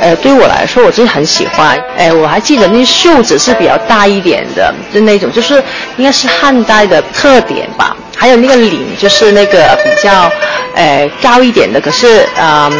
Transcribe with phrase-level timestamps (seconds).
[0.00, 1.78] 呃，对我来说我真的很喜欢。
[1.96, 5.62] 哎，我还记得那袖子是比较大一点的，就那种，就是
[5.96, 7.96] 应该是汉代的特点吧。
[8.16, 10.30] 还有那个领，就是那个比较，
[10.74, 12.72] 呃，高一点的，可是，嗯，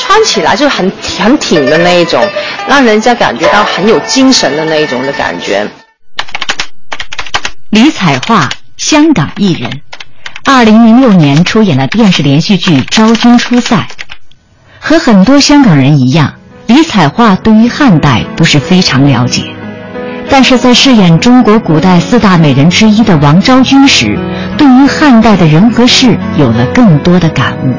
[0.00, 2.26] 穿起来就很很挺的那一种，
[2.66, 5.64] 让人家感觉到很有精神的那一种的感觉。
[7.70, 9.82] 李彩桦，香港艺人，
[10.44, 13.76] 二零零六年出演了电视连续剧《昭君出塞》。
[14.84, 16.34] 和很多香港人一样，
[16.66, 19.42] 李彩桦对于汉代不是非常了解，
[20.30, 24.18] 但是在饰演中国古代四大美人之一的王昭君时，
[24.56, 27.74] 对于汉代的人和事有了更多的感悟，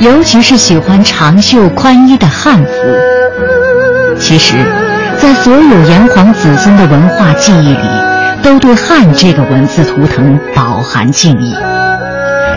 [0.00, 2.70] 尤其是喜欢长袖宽衣的汉服。
[4.18, 4.54] 其实，
[5.16, 7.78] 在所有炎黄子孙的文化记忆里，
[8.42, 11.54] 都对汉这个文字图腾饱含敬意。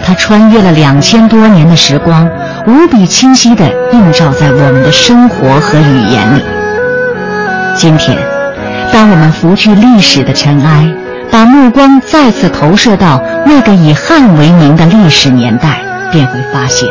[0.04, 2.30] 它穿越了两千多年的时光，
[2.68, 6.44] 无比清晰地映照在我们的生活和语言里。
[7.76, 8.18] 今天，
[8.92, 10.94] 当我们拂去历史的尘埃，
[11.32, 15.80] 把目光再次投射到那个以汉为名的历史年代，
[16.12, 16.90] 便会发现，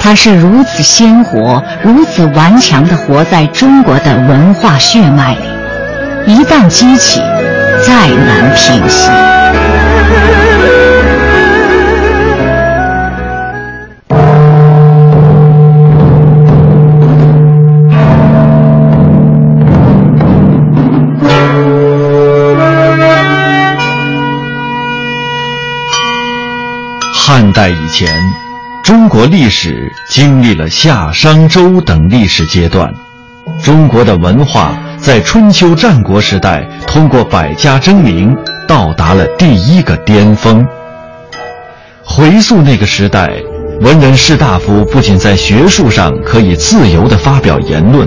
[0.00, 5.40] 它是如此鲜活、如此顽强地活在中国的文化血脉里。
[6.26, 7.20] 一旦激起，
[7.84, 9.10] 再难平息。
[27.34, 28.14] 汉代以前，
[28.84, 32.92] 中国历史经历了夏、商、周等历史阶段。
[33.62, 38.36] 中国的文化在春秋战国时代通过百家争鸣，
[38.68, 40.62] 到达了第一个巅峰。
[42.04, 43.32] 回溯那个时代，
[43.80, 48.06] 文人士大夫不仅在学术上可以自由地发表言论，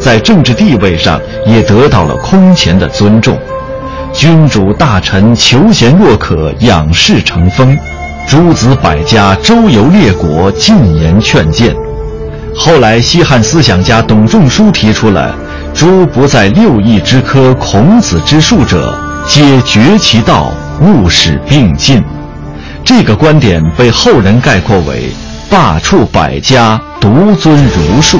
[0.00, 3.38] 在政治地位上也得到了空前的尊重。
[4.12, 7.78] 君主大臣求贤若渴，仰视成风。
[8.26, 11.74] 诸子百家周游列国，进言劝谏。
[12.56, 15.34] 后来，西汉思想家董仲舒提出了
[15.74, 18.98] “诸不在六艺之科，孔子之术者，
[19.28, 22.02] 皆绝其道，勿使并进”。
[22.82, 25.12] 这个观点被后人概括为
[25.50, 28.18] “罢黜百家，独尊儒术”。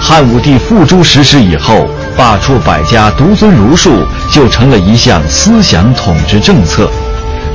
[0.00, 1.86] 汉武帝付诸实施以后
[2.16, 3.92] ，“罢黜百家，独尊儒术”
[4.30, 6.90] 就成了一项思想统治政策。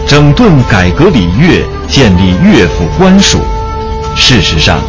[0.08, 3.40] 整顿改革礼乐，建立乐府官署。
[4.16, 4.80] 事实上，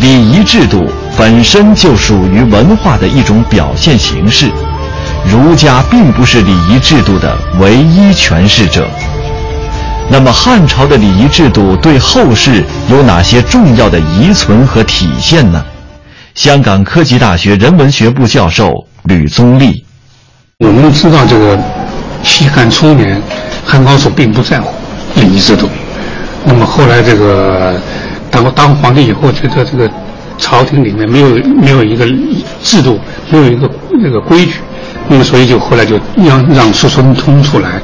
[0.00, 4.50] 礼仪制度本身就属于文化的一种表现形式。
[5.24, 8.86] 儒家并不是礼仪制度的唯一诠释者。
[10.10, 15.64] 那么，汉朝的礼仪制度对后世有哪些重要的遗存和体现呢？
[16.34, 19.84] 香港科技大学人文学部教授吕宗立，
[20.58, 21.58] 我们知道这个
[22.22, 23.22] 西汉初年。
[23.66, 24.72] 汉高祖并不在乎
[25.16, 25.68] 礼仪制度，
[26.44, 27.74] 那么后来这个
[28.30, 29.90] 当当皇帝以后，觉得这个
[30.38, 31.28] 朝廷里面没有
[31.60, 32.06] 没有一个
[32.62, 33.68] 制度，没有一个
[33.98, 34.60] 那个规矩，
[35.08, 37.80] 那么所以就后来就让让叔孙通出来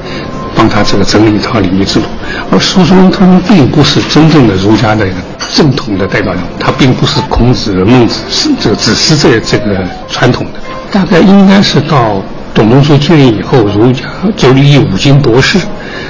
[0.54, 2.06] 帮他这个整理一套礼仪制度。
[2.53, 5.16] 而叔孙通并不是真正的儒家的一个
[5.53, 10.60] 正统的代表人物，他并不是孔子、孟子是这个只是这这个传统的，
[10.93, 12.22] 大概应该是到。
[12.54, 14.02] 董仲舒建议以后，儒家
[14.36, 15.58] 就立五经博士。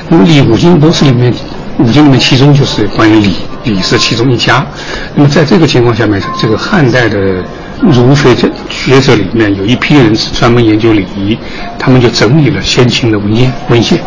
[0.08, 1.32] 那么立五经博士里面，
[1.78, 4.66] 五经里面其中就是关于礼，礼是其中一家。
[5.14, 7.44] 那么在这个情况下面，这个汉代的
[7.80, 11.38] 儒学者学者里面有一批人是专门研究礼仪，
[11.78, 14.00] 他们就整理了先秦的文献文献。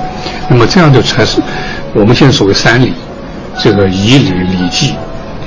[0.50, 1.42] 那么这样就才是
[1.94, 2.94] 我们现在所谓三礼，
[3.60, 4.94] 这个仪礼、礼记、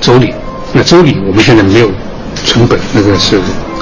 [0.01, 0.33] 周礼。
[0.73, 1.91] 那周礼我们现在没有
[2.45, 3.39] 存本，那个是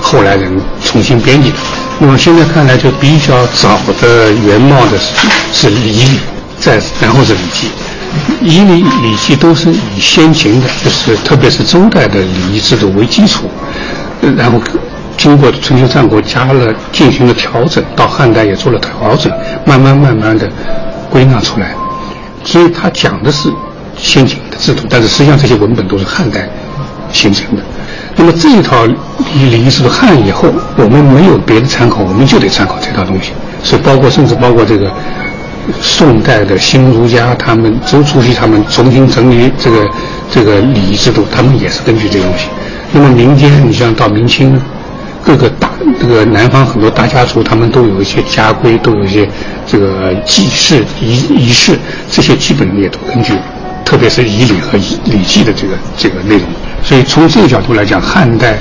[0.06, 1.56] 后来人重新编辑的。
[1.98, 6.20] 那么现在看来，就比较早的原貌的是是礼礼，
[6.60, 7.70] 再然后是礼记，
[8.40, 13.50] 仪礼礼记都是以先秦的，就是特别是周代的礼仪制度为基础，
[14.36, 14.60] 然后
[15.16, 19.32] 经过春秋战国加了进行了调整，到汉代也做了调整，
[19.64, 20.48] 慢慢慢慢的
[21.10, 21.74] 归纳出来。
[22.44, 23.50] 所以他讲的是
[23.98, 26.48] 先秦的制度，但是实际上这些文本都是汉代
[27.12, 27.62] 形成的。
[28.16, 33.32] 那么这一套礼礼仪制度汉以后，我们没有别的参考，我们就得参考这套东西。
[33.62, 34.90] 所以包括甚至包括这个
[35.82, 39.88] 宋代的新儒家，他们周初期他们重新整理这个
[40.30, 42.46] 这个礼仪制度，他们也是根据这个东西。
[42.92, 44.58] 那么民间，你像到明清，
[45.22, 45.68] 各个大
[46.00, 49.28] 这个南方很多大家族，他们都有一些家规，都有一些
[49.66, 51.78] 这个祭祀仪仪式，
[52.10, 53.34] 这些基本也都根据，
[53.86, 56.46] 特别是仪礼和礼礼记的这个这个内容。
[56.82, 58.58] 所以从这个角度来讲，汉代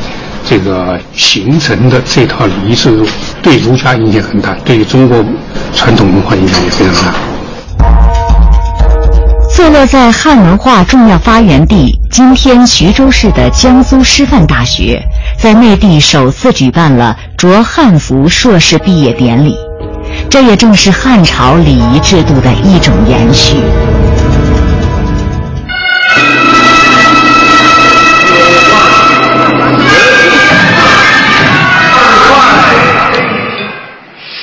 [0.48, 3.06] 这个形成的这套礼仪制度，
[3.42, 5.26] 对儒家影响很大，对于中国
[5.76, 7.14] 传统文化影响也非常大。
[9.56, 15.02] 坐落在汉文化重要发源地今天徐州市的江苏师范大学，
[15.40, 19.56] 在内地首次举办了着汉服硕士毕业典礼，
[20.30, 23.56] 这也正是汉朝礼仪制度的一种延续。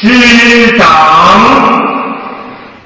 [0.04, 1.80] 师长，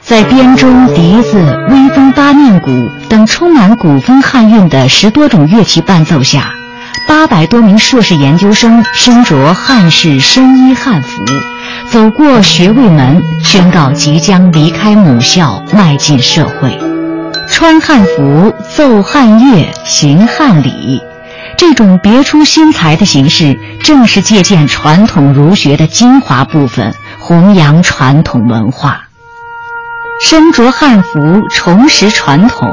[0.02, 1.38] 在编钟、笛子、
[1.70, 6.52] 微风八面鼓等充满古风汉韵的十多种乐器伴奏下，
[7.08, 11.24] 八百多名硕士研究生身着汉式深衣汉服，
[11.90, 16.78] 走过学位门，宣告即将离开母校，迈进社会。
[17.48, 21.00] 穿汉服、奏汉乐、行汉礼。
[21.56, 26.94] 这种别出心裁的形式，正是借鉴传统儒学的精华部分，
[27.26, 29.02] 弘扬传统文化。
[30.25, 32.73] 身着汉服，重拾传统，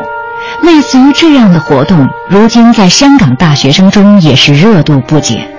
[0.61, 5.49] 类似于这样的活动，如今在香港大学生中也是热度不减。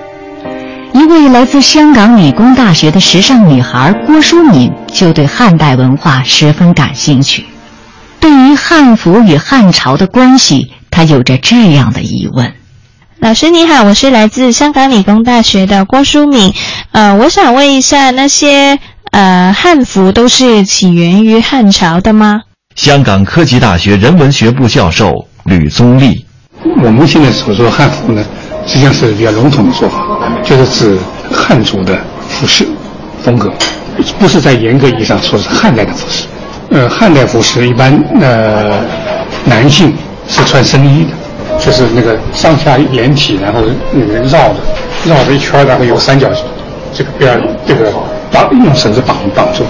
[0.93, 7.45] 一位来自香港理工大学的时尚女孩郭淑敏，就对汉代文化十分感兴趣。
[8.21, 12.53] 对于汉服与汉朝的关系，她有着这样的疑问。
[13.25, 16.53] 老师你好，我是来自香港理工大学的郭淑敏。
[16.91, 18.77] 呃，我想问一下，那些
[19.09, 22.43] 呃汉服都是起源于汉朝的吗？
[22.75, 25.11] 香港科技大学人文学部教授
[25.45, 26.23] 吕宗立，
[26.83, 28.23] 我们现在所说的汉服呢，
[28.67, 30.05] 实际上是比较笼统的说法，
[30.43, 30.99] 就是指
[31.33, 31.99] 汉族的
[32.29, 32.67] 服饰
[33.23, 33.51] 风格，
[34.19, 36.27] 不是在严格意义上说是汉代的服饰。
[36.69, 37.91] 呃，汉代服饰一般
[38.21, 38.85] 呃
[39.45, 39.91] 男性
[40.27, 41.24] 是穿深衣的。
[41.59, 43.61] 就是那个上下连体，然后
[43.91, 44.55] 那个绕着
[45.05, 46.43] 绕着一圈，然后有三角形，
[46.93, 47.91] 这个边这个
[48.31, 49.63] 绑用绳子绑绑住。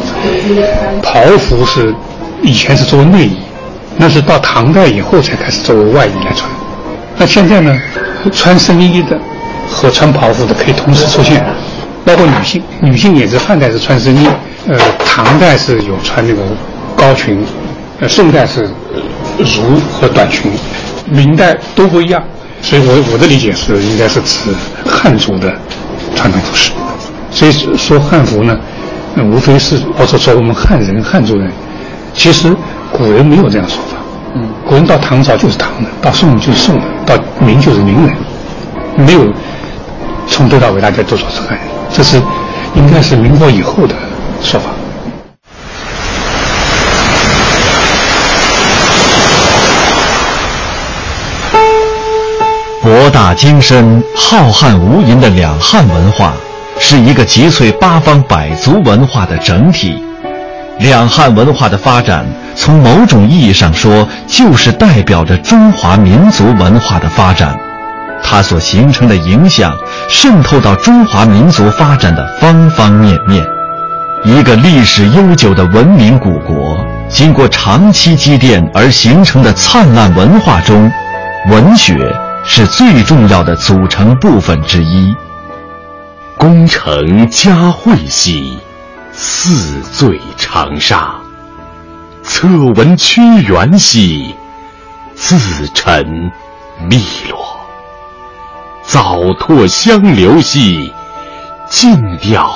[1.02, 1.94] 袍服是
[2.42, 3.38] 以前是作为内衣，
[3.98, 6.50] 那是到唐代以后才开始作为外衣来穿。
[7.18, 7.74] 那现在呢，
[8.32, 9.18] 穿深衣的
[9.70, 11.46] 和穿袍服的可以同时出现，
[12.04, 14.28] 包括女性，女性也是汉代是穿深衣，
[14.68, 16.42] 呃，唐代是有穿那个
[16.96, 17.42] 高裙，
[18.00, 18.70] 呃，宋代是
[19.40, 19.62] 襦
[19.94, 20.52] 和短裙。
[21.06, 22.24] 明代都不一样，
[22.62, 24.50] 所以我我的理解是，应该是指
[24.86, 25.54] 汉族的
[26.16, 26.72] 传统服饰。
[27.32, 28.58] 所以说汉服呢，
[29.18, 31.52] 无非是或者说我们汉人、汉族人，
[32.14, 32.56] 其实
[32.92, 33.98] 古人没有这样说法。
[34.36, 38.16] 嗯，古人到唐朝就是唐的，到宋就是宋的，到明就是明人，
[38.98, 39.26] 没有
[40.28, 42.22] 从头到尾大家都说是汉人，这是
[42.76, 43.94] 应该是民国以后的
[44.42, 44.70] 说法。
[52.86, 56.34] 博大精深、浩瀚无垠的两汉文化，
[56.80, 60.00] 是一个集萃八方百族文化的整体。
[60.78, 62.24] 两汉文化的发展，
[62.56, 67.58] 从某种意义上说，就是代表着中华民族文化的发展。
[68.22, 69.74] 它所形成的影响，
[70.08, 73.44] 渗透到中华民族发展的方方面面。
[74.24, 80.92] 一个历史悠久的文明古国，经过长期积淀而形成的灿烂文化中，
[81.50, 82.16] 文学。
[82.48, 85.14] 是最重要的组成部分之一。
[86.38, 88.60] 功成佳会兮，
[89.12, 91.16] 似醉长沙；
[92.24, 94.36] 侧闻屈原兮，
[95.16, 95.36] 自
[95.74, 96.06] 沉
[96.90, 97.38] 汨罗；
[98.84, 100.94] 早拓湘流兮，
[101.70, 102.54] 尽调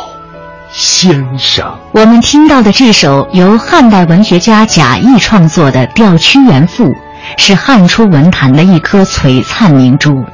[0.71, 1.65] 先生。
[1.93, 6.83] 我们听到的这首由汉代文学家贾谊创作的《吊屈原赋》。
[7.37, 10.25] 是汉初文坛的一颗璀璨明珠。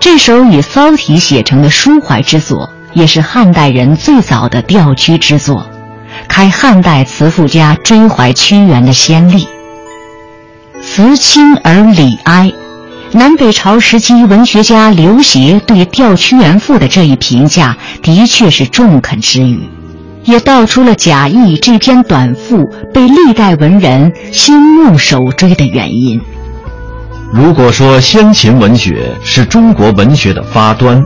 [0.00, 5.64] 这首以骚体写成的抒怀之作，也是汉代人最早的调屈之作，
[6.26, 9.46] 开汉代词赋家追怀屈原的先例。
[10.82, 12.52] 词清而理哀，
[13.12, 19.68] 南北朝时期文学家刘勰对《吊屈原赋》的这一评价，的确是中肯之语。
[20.24, 26.20] 也道出了贾谊这篇短赋被历代文人心目首追的原因。
[27.32, 31.02] 如果说先秦文学是中国文学的发端，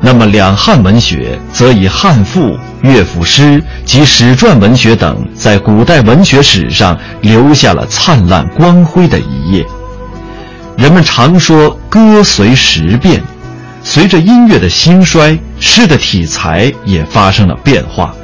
[0.00, 9.66] 那么两汉文学则以汉赋、乐府诗及史传文学等，在古代文学史上留下了灿烂光辉的一页。
[10.76, 13.22] 人们常说“歌随时变”，
[13.82, 18.14] 随着音乐的兴衰，诗的题材也发生了变化。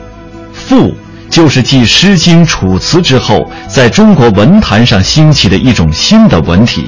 [0.68, 0.92] 赋
[1.30, 6.86] 就是继《诗经》《楚辞》之后，在中国文坛上兴起的一种新的文体。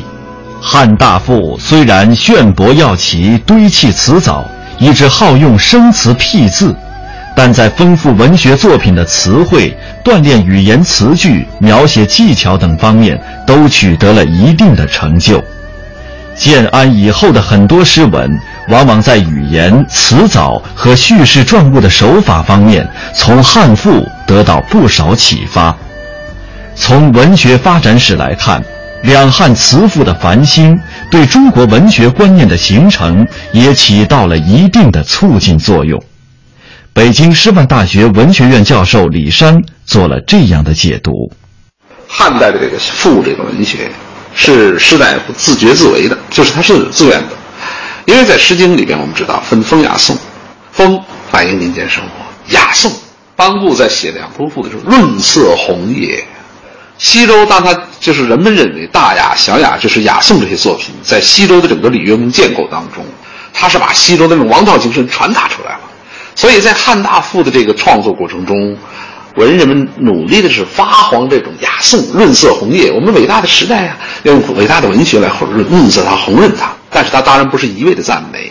[0.61, 4.45] 汉大赋虽然炫博耀奇、堆砌辞藻，
[4.79, 6.75] 以致好用生词僻字，
[7.37, 15.43] 但在丰富文学作品的词汇、锻炼语言词句、描写技巧等方面，都取得了一定的成就。
[16.37, 18.31] 建安以后的很多诗文，
[18.69, 25.77] 往往在语言、词藻和叙事状物的手法方面，从汉赋得到不少启发。
[26.75, 28.63] 从文学发展史来看，
[29.03, 30.79] 两汉词赋的繁兴，
[31.11, 36.01] 对中国文学观念的形成也起到了一定的促进作用。
[36.93, 41.33] 北京师范大学文学院教授李山做了这样的解读：
[42.07, 43.91] 汉代的这个赋这个文学。
[44.35, 47.31] 是士大夫自觉自为的，就是他是自愿的，
[48.09, 50.17] 因为在《诗经》里边，我们知道分风雅颂，
[50.73, 50.99] 风
[51.31, 52.91] 反映民间生活，雅颂，
[53.37, 56.25] 班固在写《两都赋》的时候，润色红叶。
[56.97, 63.05] 西周，当他就是人们认为大雅、小雅就是雅颂这些作品，在西周的整个礼乐文建构当中，
[63.53, 65.81] 他是把西周的那种王道精神传达出来了，
[66.35, 68.75] 所以在汉大赋的这个创作过程中。
[69.35, 72.91] 文人们努力的是发黄这种雅颂，润色红叶。
[72.91, 76.73] 我们伟大的时代啊，要用伟大的文学来润润色它，红润它。
[76.99, 78.51] 但是它当然不是一味的赞美，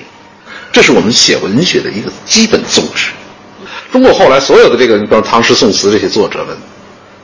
[0.72, 3.10] 这是我们写文学的一个基本宗旨。
[3.92, 6.56] 中国后来所有的这个，你比如唐诗宋词这些作者们，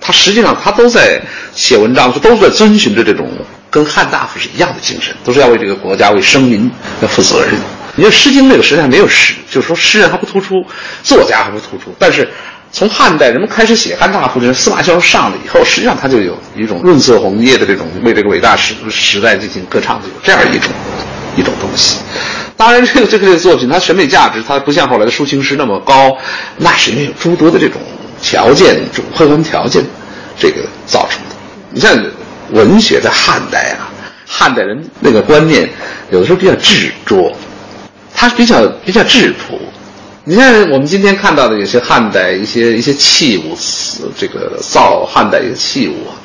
[0.01, 1.22] 他实际上他都在
[1.56, 3.32] 写文章，都是在遵循着这种
[3.72, 6.70] 跟汉大夫是一样的精神，都是要为这个国家、为生民
[7.01, 7.53] 要负责任。
[7.96, 10.56] 你说《诗经》那个时代没有诗，就是说诗人还不突出，
[11.03, 12.30] 作家还不突出，但是。
[12.75, 20.72] 从汉代人们开始写汉大夫，这司马相如上了以后，实际上他就有一种润色红叶的这种为这个伟大时时代进行歌唱的有这样一种
[21.36, 22.00] 一种东西。
[22.56, 26.16] 当然，这个这个作品它审美价值它不像后来的抒情诗那么高，
[26.58, 27.82] 那是因为有诸多的这种
[28.22, 29.84] 条件、这种客观条件
[30.38, 31.36] 这个造成的。
[31.72, 31.98] 你像
[32.52, 33.90] 文学在汉代啊，
[34.28, 35.68] 汉代人那个观念
[36.12, 37.36] 有的时候比较执着，
[38.13, 39.60] 他比较比较质朴。
[40.25, 43.58] 你看，我们今天看到的有些汉代一些一些器物，
[44.18, 46.15] 这个造汉代一些器物啊，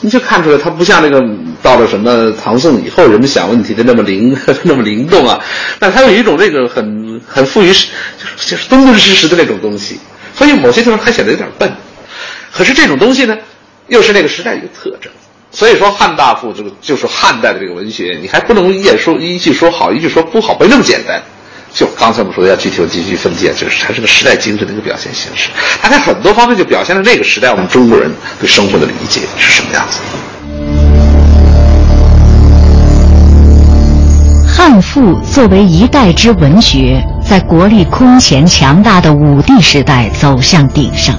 [0.00, 1.20] 你就看出来，它不像那个
[1.60, 5.40] 到了什么唐宋以后人们想问题的那么灵 那么灵动啊，
[5.80, 7.88] 但它有一种这个很很富于就是
[8.46, 9.98] 就是敦敦实实的那种东西，
[10.36, 11.68] 所以某些地方还显得有点笨。
[12.52, 13.36] 可是这种东西呢，
[13.88, 15.10] 又是那个时代一个特征。
[15.50, 21.20] 所以说汉大赋这个就是汉代的这个文学，你还不能一说一句说好，一句说不好，没那么简单。
[21.72, 25.50] 就刚才我们说的，要具体继续分解，就是它是个时代精神的一个表现形式。
[25.80, 28.10] 它在很多方面就表现了那个时代我们中国人
[28.40, 30.00] 对生活的理解是什么样子。
[34.46, 41.14] 汉赋作为一代之文学，在国力空前强大的武帝时代走向鼎盛。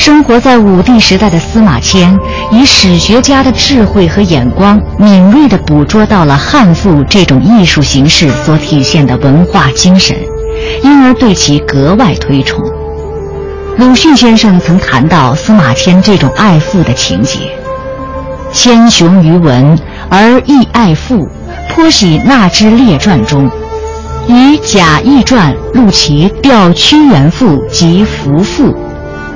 [0.00, 2.18] 生活在武帝时代的司马迁，
[2.50, 10.16] 以史学家的智慧和眼光，敏锐地捕捉到了汉赋这种艺术形式所体现的文化精神，
[10.82, 12.64] 因而对其格外推崇。
[13.76, 17.40] 鲁迅先生曾谈到司马迁这种爱赋的情节：
[18.54, 19.78] 千雄于文
[20.08, 21.28] 而亦爱赋，
[21.68, 23.50] 颇喜纳之列传中，
[24.26, 28.74] 以贾谊传录其调屈原赋及伏赋。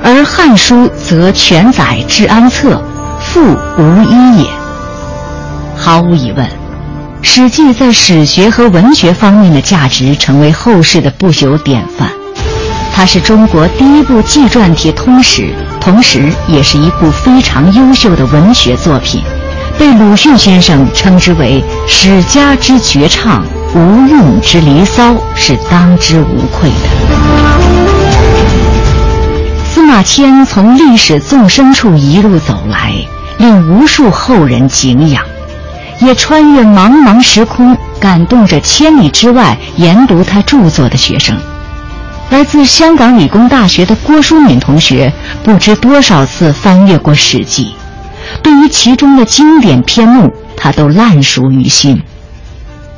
[0.06, 2.74] 而《汉书》则全载《治安策》，
[3.22, 4.50] 复无一也。
[5.74, 6.46] 毫无疑问，
[7.22, 12.10] 《史记》在史学和文学方面的价值成为后世的不朽典范。
[12.94, 15.48] 它是中国第一部纪传体通史，
[15.80, 19.22] 同时也是一部非常优秀的文学作品，
[19.78, 23.42] 被鲁迅先生称之为“史家之绝唱，
[23.74, 28.13] 无用之离骚”，是当之无愧的。
[29.84, 32.94] 司马迁从历史纵深处一路走来，
[33.36, 35.22] 令无数后人敬仰，
[36.00, 41.38] 也穿越茫茫时空，感动着千里之外研读他著作的学生。
[42.30, 45.12] 来自香港理工大学的郭淑敏同学，
[45.44, 47.74] 不知多少次翻阅过《史记》，
[48.42, 52.02] 对于其中的经典篇目，他都烂熟于心。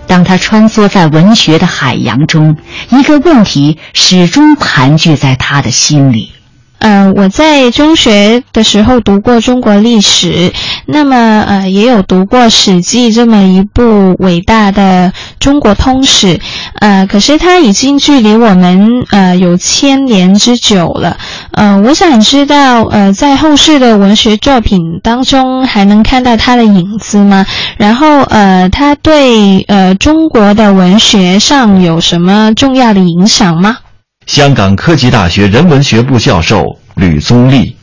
[0.07, 2.57] 当他穿梭在文学的海洋中，
[2.91, 6.33] 一个问题始终盘踞在他的心里。
[6.79, 10.53] 呃，我在中学的时候读过中国历史，
[10.87, 11.17] 那么
[11.49, 16.39] 呃也有读过《史记》这么一部伟大的中国通史，
[16.81, 21.17] 呃，可是它已经距离我们呃有千年之久了。
[21.53, 27.47] 呃，我想知道，呃，在后世的文学作品当中还能看到它的影子吗？
[27.79, 33.79] 然后呃，它对呃中国的文学上有什么重要的影响吗？
[34.27, 37.77] 香港科技大学人文学部教授吕宗立，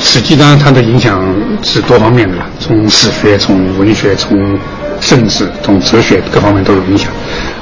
[0.00, 1.24] 实际上它的影响
[1.62, 4.58] 是多方面的，从史学、从文学、从
[5.00, 7.12] 政治、从哲学各方面都有影响。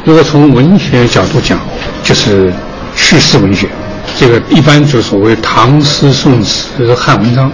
[0.06, 1.60] 如果从文学角度讲，
[2.02, 2.50] 就是
[2.96, 3.68] 叙事文学，
[4.18, 7.52] 这个一般就所谓唐诗、宋词、汉文章，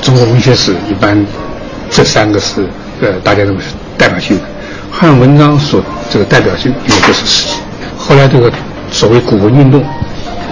[0.00, 1.26] 中国文学史一般
[1.90, 2.64] 这三个是
[3.00, 4.44] 呃大家认为是代表性的。
[4.92, 7.54] 汉文章所这个代表性也就是《史记》，
[7.98, 8.50] 后来这个
[8.92, 9.84] 所谓古文运动。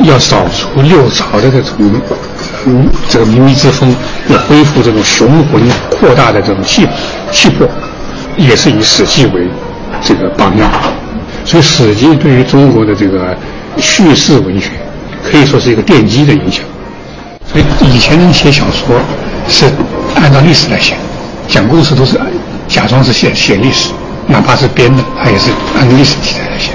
[0.04, 1.74] 要扫除六朝的这种
[2.66, 3.94] 嗯这个靡靡之风，
[4.28, 6.86] 要恢复这种雄浑扩大的这种气
[7.32, 7.68] 气魄，
[8.36, 9.48] 也是以《史记》为
[10.02, 10.70] 这个榜样。
[11.44, 13.36] 所以，《史记》对于中国的这个
[13.78, 14.70] 叙事文学
[15.24, 16.62] 可以说是一个奠基的影响。
[17.50, 19.00] 所以，以前人写小说
[19.48, 19.64] 是
[20.14, 20.94] 按照历史来写，
[21.48, 22.20] 讲故事都是
[22.68, 23.92] 假装是写写历史，
[24.26, 26.72] 哪怕是编的，他也是按历史题材来写。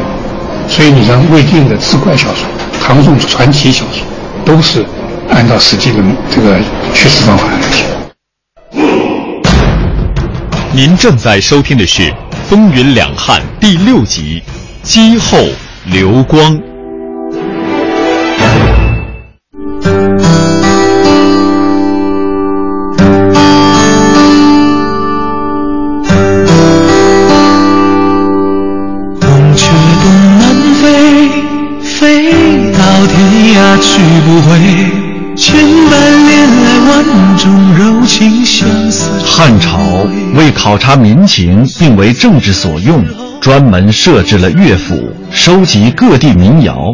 [0.68, 2.48] 所以，你像魏晋的志怪小说。
[2.86, 4.06] 唐宋传奇小说
[4.46, 4.86] 都是
[5.30, 6.60] 按照实际的这个
[6.94, 7.86] 叙事方法来写。
[10.74, 12.02] 您正在收听的是
[12.50, 14.44] 《风云两汉》第六集
[14.84, 15.38] 《姬后
[15.86, 16.58] 流光》。
[40.64, 43.04] 考察民情并为政治所用，
[43.42, 46.86] 专门设置了乐府，收集各地民谣。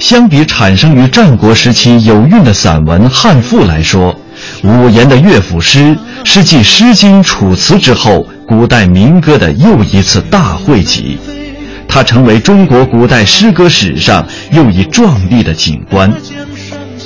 [0.00, 4.12] 相比产生于战国时期有韵的散文汉赋来说，
[4.64, 11.20] 五言的乐府诗是继《诗经》《楚辞》之后，古代民歌的又一次大汇集。
[11.86, 16.12] 它成为中国古代诗歌史上又一壮丽的景观，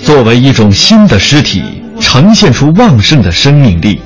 [0.02, 1.62] 作为一种新的诗体，
[2.00, 4.00] 呈现出旺盛的生命力。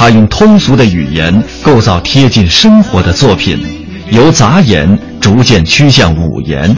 [0.00, 3.62] 他用通俗的语言构造贴近生活的作品，
[4.10, 6.74] 由杂言逐渐趋向五言。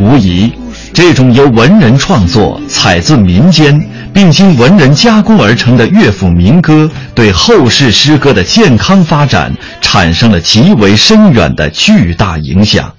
[0.00, 0.52] 无疑，
[0.92, 3.80] 这种由文人创作、采自民间。
[4.12, 12.92] 并经文人加工而成的乐府民歌，对后世诗歌的健康发展产生了极为深远的巨大影响。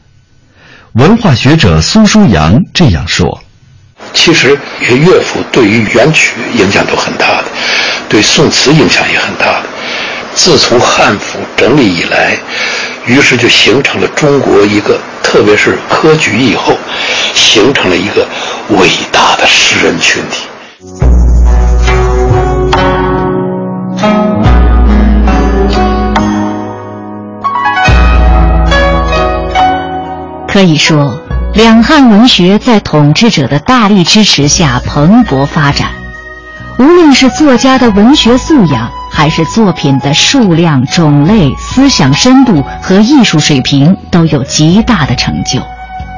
[0.93, 3.41] 文化学者苏书阳这样说
[4.15, 7.45] ：“其实，乐府对于元曲影响都很大的，
[8.09, 9.67] 对宋词影响也很大的。
[10.33, 12.35] 自从汉赋整理以来，
[13.05, 16.75] 于是就形成了中国一个，特别是科举以后，
[17.35, 18.27] 形成了一个
[18.69, 20.47] 伟大的诗人群体。”
[30.47, 31.13] 可以说，
[31.55, 35.87] 两汉文学在统治者的大力支持下蓬勃发展。
[36.77, 45.61] 无论是作家的文学素养，还是作品的数量、种类、思想深度和艺术水平，都有极大的成就，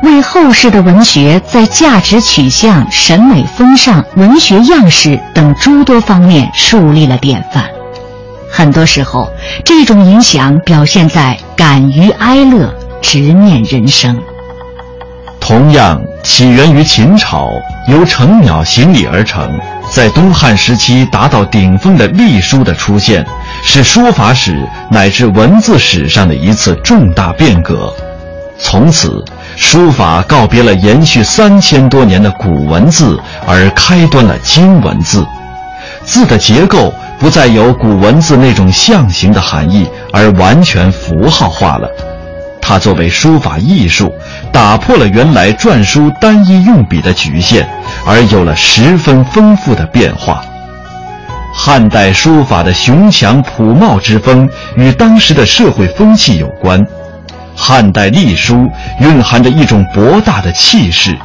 [0.01, 7.63] 为后世的文学在价值取向、审美风尚、文学样式等诸多方面树立了典范。
[8.51, 9.29] 很多时候，
[9.63, 12.73] 这种影响表现在敢于哀乐。
[12.99, 14.19] 直面人生。
[15.47, 17.47] 同样起源于秦朝，
[17.87, 19.49] 由程邈行礼而成，
[19.93, 23.25] 在东汉时期达到顶峰的隶书的出现，
[23.63, 27.89] 是书法史乃至文字史上的一次重大变革。
[28.59, 29.23] 从此，
[29.55, 35.25] 书法告别了延续三千多年的古文字，而开端了今文字。
[36.03, 41.89] 字的结构不再有古文字那种象形的含义，而完全符号化了。
[42.67, 44.13] 它作为书法艺术，
[44.51, 47.65] 打破了原来篆书单一用笔的局限，
[48.05, 50.43] 而有了十分丰富的变化。
[51.53, 56.85] 汉代书法的雄强朴茂之风与当时的社会风气有关。
[57.55, 61.17] 汉代隶书蕴含着一种博大的气势，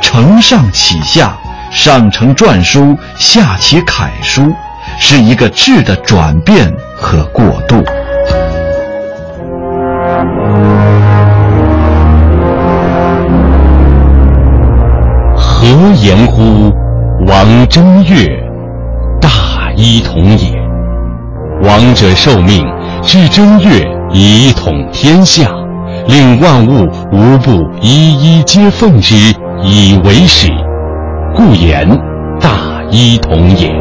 [0.00, 1.36] 承上启下，
[1.70, 4.50] 上承篆书，下启楷书，
[4.98, 7.84] 是一个质的转变和过渡。
[15.94, 16.72] 言乎
[17.26, 18.26] 王正月，
[19.20, 20.54] 大一统也。
[21.62, 22.64] 王者受命，
[23.02, 25.50] 至正月以统天下，
[26.06, 29.14] 令万物无不一一皆奉之，
[29.62, 30.48] 以为始，
[31.34, 31.88] 故言
[32.40, 33.72] 大一统也。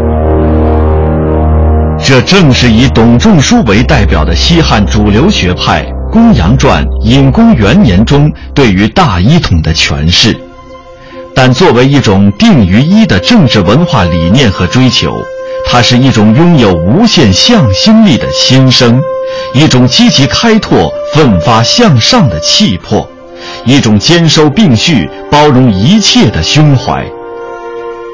[1.97, 10.44] 这正是以董仲舒为代表的西汉主流学派《公羊传·隐公元年》中对于大一统的诠释。
[11.35, 15.13] 但作为一种定于一的政治文化理念和追求，
[15.67, 19.01] 它是一种拥有无限向心力的心声，
[19.53, 23.07] 一种积极开拓、奋发向上的气魄，
[23.65, 27.05] 一种兼收并蓄、包容一切的胸怀。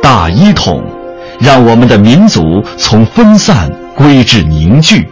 [0.01, 0.83] 大一统，
[1.39, 5.07] 让我们的民族从分散归至凝聚，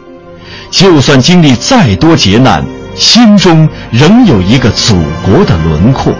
[0.71, 6.11] 就算经历再多劫难，心中仍有一个祖国的轮廓。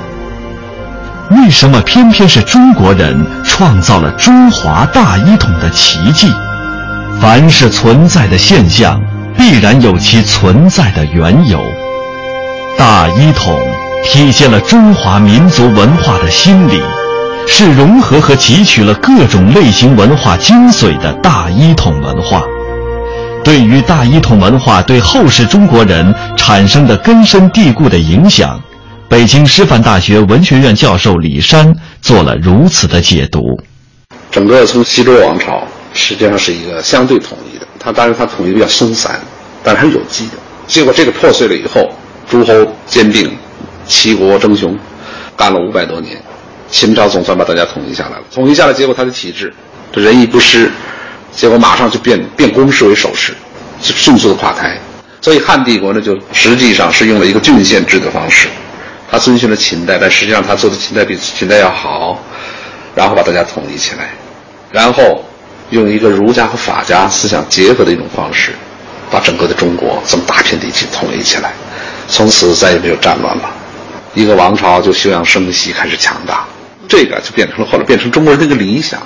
[1.32, 6.28] 为什么偏偏是中国人创造了中华大一统的奇迹？
[7.22, 9.00] 凡是存在的现象，
[9.38, 11.60] 必然有其存在的缘由。
[12.78, 13.56] 大一统
[14.06, 16.82] 体现了中华民族文化的心理，
[17.48, 22.42] 是融合和汲取了各种类型文化精髓的大一统文化。
[23.44, 28.60] 对于大一统文化对后世中国人产生的根深蒂固的影响。
[29.10, 33.60] 北京师范大学文学院教授李山做了如此的解读：
[34.30, 39.20] 整个从西周王朝实际上是一个相对统一的，它当然它统一比较松散，
[39.64, 40.34] 但是还是有机的。
[40.68, 41.90] 结果这个破碎了以后，
[42.30, 42.54] 诸侯
[42.86, 43.36] 兼并，
[43.88, 44.78] 齐国争雄，
[45.36, 46.16] 干了五百多年，
[46.70, 48.24] 秦朝总算把大家统一下来了。
[48.32, 49.52] 统一下来，结果他的体制
[49.92, 50.72] 这仁义不施，
[51.36, 53.34] 结果马上就变变公室为守室，
[53.82, 54.80] 就迅速的垮台。
[55.20, 58.48] 所以汉帝国呢，就实际上是用了一个郡县制的方式。
[59.12, 62.24] 他遵循了秦代，但实际上他做的秦代比秦代要好，
[62.96, 64.10] 然后把大家统一起来，
[64.72, 65.24] 然后
[65.72, 68.52] 用一个儒家和法家思想结合的一种方式，
[69.10, 71.52] 把整个的中国这么大片地区统一起来，
[72.08, 73.50] 从此再也没有战乱了，
[74.14, 76.46] 一个王朝就休养生息，开始强大，
[76.88, 79.02] 这个就变成了后来变成中国人的一个理想。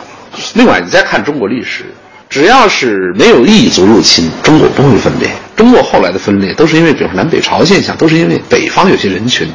[0.56, 1.86] 另外，你再看中国历史，
[2.30, 5.30] 只要是没有异族入侵，中国不会分裂。
[5.56, 9.48] 中国后来的分裂都是因为，比如说南北朝现象，都是因为北方有些人群。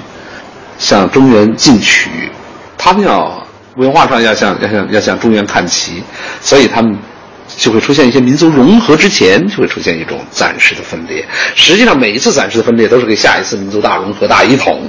[0.79, 2.09] 向中原进取，
[2.77, 6.03] 他们要文化上要向要向要向中原看齐，
[6.41, 6.97] 所以他们
[7.57, 11.27] 就会出现一些民族融合之前就会出现一种暂时的分裂。
[11.55, 14.83] 实际上，每一次暂时的分裂都是给下一次民族大融合、大一统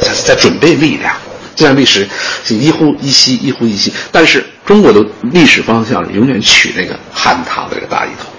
[0.00, 1.14] 在在准备力量。
[1.54, 2.06] 这样历史
[2.44, 3.92] 是一呼一吸，一呼一吸。
[4.12, 8.30] 但是中国的历史方向永远取那个汉唐的这个大一统，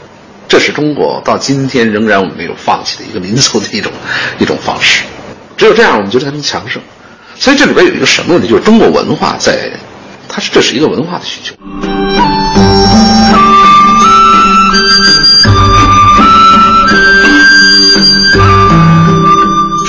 [0.47, 3.91] 这是中国到今天仍然我们没有放弃的一个民族的一种
[4.38, 5.03] 一种方式。
[5.57, 6.79] 只有这样，我们觉得才能强盛。
[7.35, 8.47] 所以这里边有一个什么问题？
[8.47, 9.71] 就是中国文化在，
[10.29, 11.55] 它是这是一个文化的需求。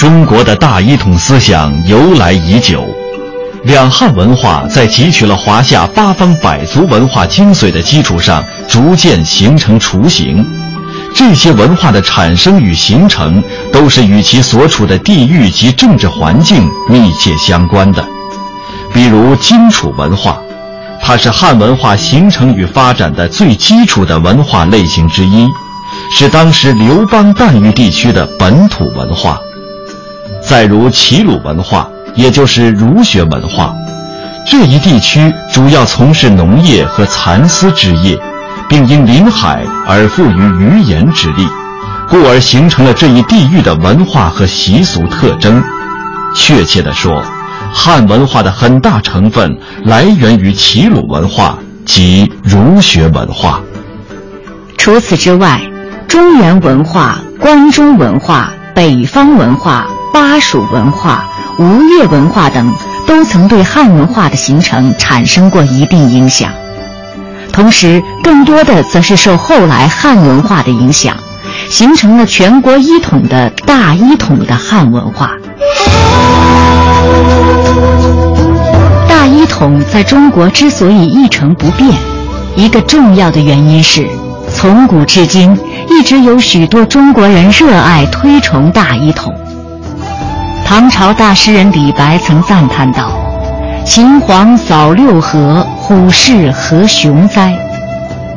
[0.00, 2.86] 中国的大一统思想由来已久，
[3.64, 10.46] 两汉文化在汲取了华夏八方百族文化精髓的基础上，逐渐形成雏形。
[11.14, 13.42] 这些文化的产生与形成，
[13.72, 18.04] 都是与其所处的地域及政治环境密切相关的。
[18.92, 20.40] 比如荆楚文化，
[21.02, 25.46] 它是汉文化形成与发展的最基础的文化类型之一，
[26.14, 29.38] 是当时刘邦诞育地区的本土文化。
[30.40, 33.74] 再如齐鲁文化，也就是儒学文化，
[34.46, 38.18] 这一地区主要从事农业和蚕丝织业。
[38.68, 41.48] 并因临海而富于语言之力，
[42.08, 45.62] 故而形成了这一地域的文化和习俗特征。
[46.34, 47.22] 确切地说，
[47.72, 53.60] 汉文化的很大成分来源于齐鲁文化及儒学文化。
[54.76, 55.60] 除此之外，
[56.06, 61.24] 中原文化、关中文化、北方文化、巴蜀文化、
[61.58, 62.72] 吴越文化等，
[63.06, 66.52] 都曾对汉文化的形成产生过一定影响。
[67.58, 71.16] 同时，更多的则是受后来汉文化的影响，
[71.68, 75.32] 形成了全国一统的大一统的汉文化。
[79.08, 81.90] 大一统在中国之所以一成不变，
[82.54, 84.06] 一个重要的原因是，
[84.54, 85.58] 从古至今
[85.90, 89.34] 一直有许多中国人热爱推崇大一统。
[90.64, 93.10] 唐朝大诗人李白曾赞叹道
[93.84, 97.50] ：“秦皇扫六合。”虎视何雄哉！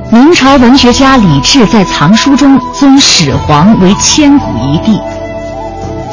[0.09, 4.97] 明朝文学家李治在藏书中尊始皇为千古一帝。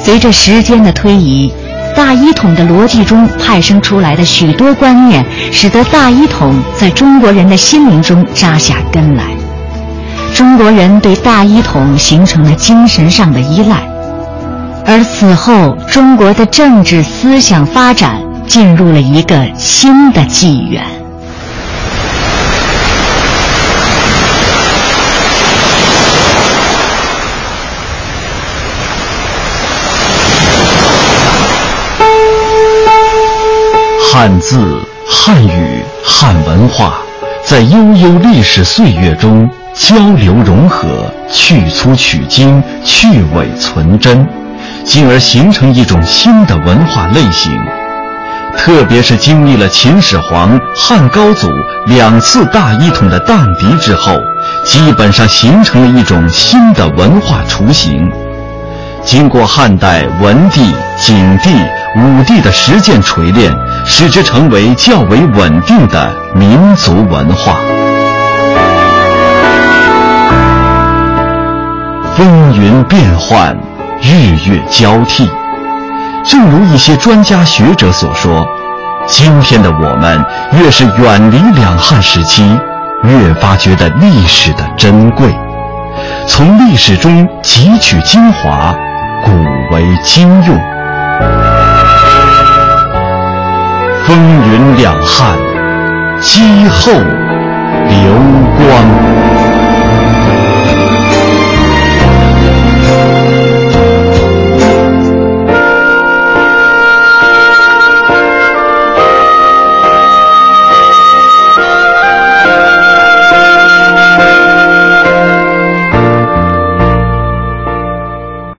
[0.02, 1.52] 随着时间的推移，
[1.94, 9.22] 大一统的逻辑中派生出来的许多观念，使得大一统在中国人的心灵中扎下根来。
[10.34, 13.76] 中国人对大一统形成了精神上的依赖，
[14.84, 20.82] 而此后中国的政治思想发展进入了一个新的纪元。
[34.20, 36.94] 汉字、汉语、汉文化，
[37.44, 44.26] 在悠悠历史岁月中交流融合，去粗取精，去伪存真，
[44.84, 47.56] 进而形成一种新的文化类型。
[48.56, 51.48] 特别是经历了秦始皇、汉高祖
[51.86, 54.18] 两次大一统的荡涤之后，
[54.64, 58.10] 基本上形成了一种新的文化雏形。
[59.04, 61.50] 经过汉代文帝、景帝、
[61.96, 63.54] 武帝的实践锤炼。
[63.90, 67.56] 使之成为较为稳定的民族文化。
[72.14, 73.56] 风云变幻，
[74.02, 75.28] 日月交替。
[76.22, 78.46] 正如一些专家学者所说，
[79.06, 80.22] 今天的我们
[80.52, 82.44] 越是远离两汉时期，
[83.04, 85.34] 越发觉得历史的珍贵，
[86.26, 88.76] 从历史中汲取精华，
[89.24, 89.32] 古
[89.74, 90.60] 为今用。
[94.08, 94.16] 风
[94.50, 95.36] 云两汉，
[96.22, 98.14] 积后流
[98.56, 99.27] 光。